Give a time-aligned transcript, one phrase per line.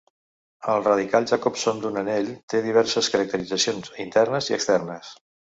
[0.71, 5.17] El radical Jacobson d'un anell té diverses caracteritzacions internes i externes.